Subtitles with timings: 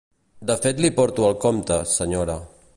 [0.51, 2.43] De fet li porto el compte, senyora.